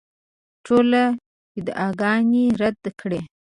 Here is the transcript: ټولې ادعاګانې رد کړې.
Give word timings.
ټولې 0.65 1.03
ادعاګانې 1.59 2.45
رد 2.61 2.83
کړې. 2.99 3.19